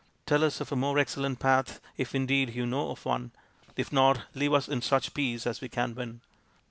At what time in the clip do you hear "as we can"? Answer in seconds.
5.45-5.93